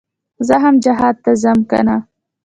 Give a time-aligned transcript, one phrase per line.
[0.47, 1.97] زه هم جهاد ته ځم كنه.